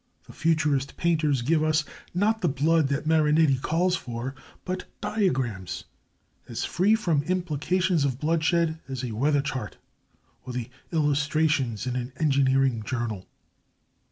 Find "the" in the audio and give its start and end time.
0.25-0.33, 2.41-2.47, 10.53-10.71